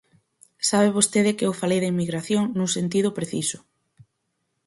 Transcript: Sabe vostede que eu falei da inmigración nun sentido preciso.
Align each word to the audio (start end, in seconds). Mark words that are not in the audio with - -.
Sabe 0.69 0.95
vostede 0.97 1.35
que 1.37 1.45
eu 1.47 1.53
falei 1.61 1.79
da 1.81 1.91
inmigración 1.93 2.43
nun 2.57 2.69
sentido 2.77 3.15
preciso. 3.17 3.57